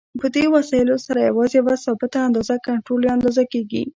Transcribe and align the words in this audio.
په 0.19 0.27
دې 0.35 0.45
وسایلو 0.55 0.95
سره 1.05 1.19
یوازې 1.29 1.55
یوه 1.59 1.75
ثابته 1.85 2.17
اندازه 2.27 2.55
کنټرول 2.67 3.01
یا 3.03 3.11
اندازه 3.17 3.43
کېږي. 3.51 3.83